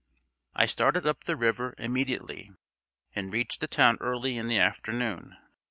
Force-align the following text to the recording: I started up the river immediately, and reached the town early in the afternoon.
I 0.55 0.65
started 0.65 1.05
up 1.05 1.25
the 1.25 1.35
river 1.35 1.75
immediately, 1.77 2.49
and 3.13 3.31
reached 3.31 3.61
the 3.61 3.67
town 3.67 3.99
early 4.01 4.35
in 4.35 4.47
the 4.47 4.57
afternoon. 4.57 5.37